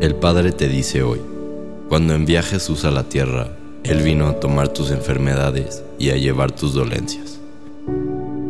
[0.00, 1.20] El Padre te dice hoy,
[1.88, 3.48] cuando envía Jesús a la tierra,
[3.82, 7.40] Él vino a tomar tus enfermedades y a llevar tus dolencias.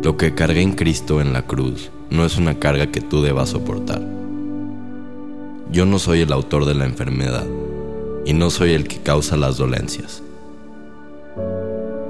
[0.03, 3.49] Lo que cargué en Cristo en la cruz no es una carga que tú debas
[3.49, 4.03] soportar.
[5.73, 7.47] Yo no soy el autor de la enfermedad
[8.27, 10.23] y no soy el que causa las dolencias.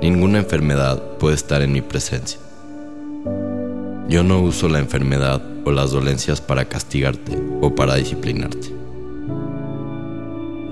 [0.02, 2.40] Ninguna enfermedad puede estar en mi presencia.
[4.08, 8.87] Yo no uso la enfermedad o las dolencias para castigarte o para disciplinarte.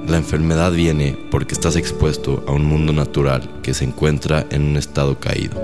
[0.09, 4.77] La enfermedad viene porque estás expuesto a un mundo natural que se encuentra en un
[4.77, 5.61] estado caído.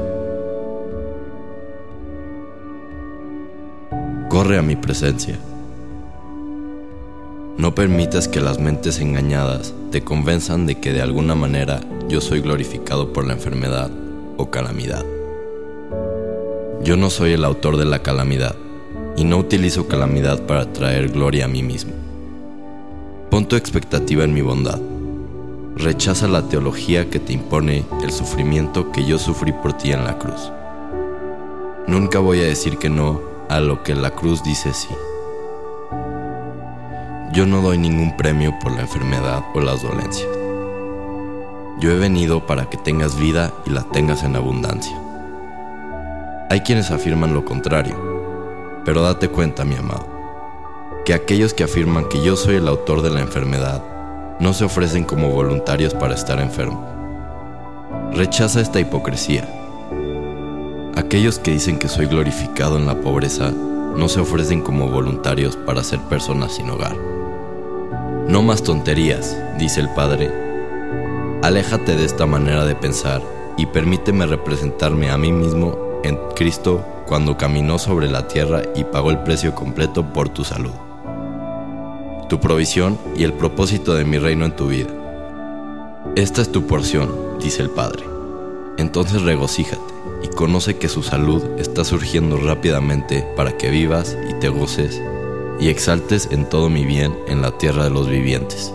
[4.28, 5.38] Corre a mi presencia.
[7.56, 12.40] No permitas que las mentes engañadas te convenzan de que de alguna manera yo soy
[12.40, 13.92] glorificado por la enfermedad
[14.38, 15.04] o calamidad.
[16.82, 18.56] Yo no soy el autor de la calamidad
[19.16, 22.01] y no utilizo calamidad para traer gloria a mí mismo.
[23.32, 24.78] Pon tu expectativa en mi bondad.
[25.76, 30.18] Rechaza la teología que te impone el sufrimiento que yo sufrí por ti en la
[30.18, 30.52] cruz.
[31.86, 34.90] Nunca voy a decir que no a lo que la cruz dice sí.
[37.32, 40.28] Yo no doy ningún premio por la enfermedad o las dolencias.
[41.80, 44.94] Yo he venido para que tengas vida y la tengas en abundancia.
[46.50, 47.96] Hay quienes afirman lo contrario,
[48.84, 50.11] pero date cuenta, mi amado,
[51.04, 53.82] que aquellos que afirman que yo soy el autor de la enfermedad
[54.40, 56.86] no se ofrecen como voluntarios para estar enfermo.
[58.12, 59.48] Rechaza esta hipocresía.
[60.96, 65.82] Aquellos que dicen que soy glorificado en la pobreza no se ofrecen como voluntarios para
[65.82, 66.96] ser personas sin hogar.
[68.28, 70.30] No más tonterías, dice el Padre.
[71.42, 73.22] Aléjate de esta manera de pensar
[73.56, 79.10] y permíteme representarme a mí mismo en Cristo cuando caminó sobre la tierra y pagó
[79.10, 80.72] el precio completo por tu salud,
[82.32, 84.88] tu provisión y el propósito de mi reino en tu vida.
[86.16, 88.06] Esta es tu porción, dice el Padre.
[88.78, 94.48] Entonces regocíjate y conoce que su salud está surgiendo rápidamente para que vivas y te
[94.48, 94.98] goces
[95.60, 98.72] y exaltes en todo mi bien en la tierra de los vivientes.